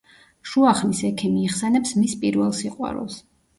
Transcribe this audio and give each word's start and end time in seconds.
შუახნის 0.51 1.01
ექიმი 1.09 1.45
იხსენებს 1.51 1.93
მის 2.01 2.19
პირველ 2.25 2.59
სიყვარულს. 2.65 3.23